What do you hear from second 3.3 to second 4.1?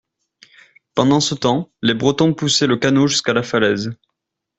la falaise.